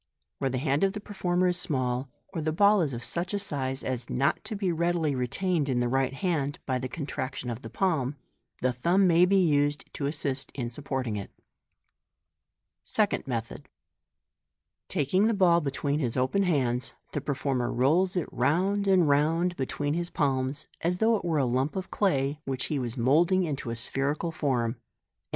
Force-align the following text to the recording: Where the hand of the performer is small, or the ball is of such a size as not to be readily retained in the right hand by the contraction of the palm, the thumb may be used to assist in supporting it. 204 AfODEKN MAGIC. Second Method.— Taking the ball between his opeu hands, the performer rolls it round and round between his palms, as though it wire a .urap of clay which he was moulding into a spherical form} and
Where 0.39 0.49
the 0.49 0.57
hand 0.57 0.83
of 0.83 0.93
the 0.93 0.99
performer 0.99 1.49
is 1.49 1.57
small, 1.59 2.09
or 2.29 2.41
the 2.41 2.51
ball 2.51 2.81
is 2.81 2.95
of 2.95 3.03
such 3.03 3.35
a 3.35 3.37
size 3.37 3.83
as 3.83 4.09
not 4.09 4.43
to 4.45 4.55
be 4.55 4.71
readily 4.71 5.13
retained 5.13 5.69
in 5.69 5.79
the 5.79 5.87
right 5.87 6.11
hand 6.13 6.57
by 6.65 6.79
the 6.79 6.89
contraction 6.89 7.51
of 7.51 7.61
the 7.61 7.69
palm, 7.69 8.15
the 8.63 8.73
thumb 8.73 9.05
may 9.05 9.25
be 9.25 9.35
used 9.37 9.93
to 9.93 10.07
assist 10.07 10.51
in 10.55 10.71
supporting 10.71 11.17
it. 11.17 11.29
204 12.85 13.03
AfODEKN 13.03 13.27
MAGIC. 13.27 13.27
Second 13.27 13.27
Method.— 13.27 13.69
Taking 14.97 15.27
the 15.27 15.35
ball 15.35 15.61
between 15.61 15.99
his 15.99 16.15
opeu 16.15 16.45
hands, 16.45 16.93
the 17.11 17.21
performer 17.21 17.71
rolls 17.71 18.15
it 18.15 18.27
round 18.31 18.87
and 18.87 19.07
round 19.07 19.55
between 19.55 19.93
his 19.93 20.09
palms, 20.09 20.67
as 20.81 20.97
though 20.97 21.15
it 21.15 21.23
wire 21.23 21.41
a 21.41 21.45
.urap 21.45 21.75
of 21.75 21.91
clay 21.91 22.39
which 22.45 22.65
he 22.73 22.79
was 22.79 22.97
moulding 22.97 23.43
into 23.43 23.69
a 23.69 23.75
spherical 23.75 24.31
form} 24.31 24.65
and 24.77 24.81